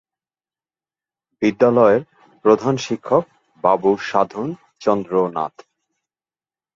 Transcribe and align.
বিদ্যালয়ের 1.41 2.01
প্রধান 2.45 2.75
শিক্ষক 2.77 3.23
বাবু 3.63 3.91
সাধন 4.09 4.47
চন্দ্র 4.79 5.13
নাথ। 5.35 5.55